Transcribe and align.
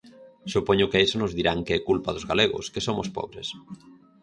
Supoño 0.53 0.89
que 0.89 0.97
a 0.97 1.03
iso 1.07 1.17
nos 1.19 1.35
dirán 1.37 1.59
que 1.65 1.73
é 1.77 1.85
culpa 1.89 2.13
dos 2.15 2.27
galegos, 2.31 2.65
que 2.73 2.85
somos 2.87 3.07
pobres. 3.17 3.47